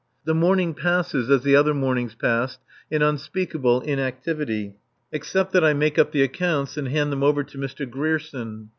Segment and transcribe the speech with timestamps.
[0.25, 2.59] The morning passes, as the other mornings passed,
[2.89, 4.73] in unspeakable inactivity.
[5.11, 7.87] Except that I make up the accounts and hand them over to Mr.
[7.87, 8.69] Grierson.